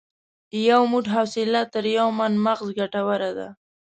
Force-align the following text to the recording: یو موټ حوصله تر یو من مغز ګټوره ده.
یو 0.69 0.81
موټ 0.91 1.05
حوصله 1.15 1.61
تر 1.73 1.83
یو 1.97 2.07
من 2.17 2.33
مغز 2.45 2.67
ګټوره 2.79 3.29
ده. 3.37 3.47